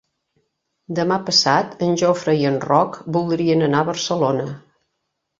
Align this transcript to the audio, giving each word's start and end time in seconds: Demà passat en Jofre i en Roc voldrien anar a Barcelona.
Demà 0.99 1.17
passat 1.25 1.83
en 1.87 1.93
Jofre 2.01 2.33
i 2.43 2.47
en 2.51 2.57
Roc 2.63 2.97
voldrien 3.17 3.61
anar 3.67 3.83
a 3.85 3.87
Barcelona. 3.91 4.47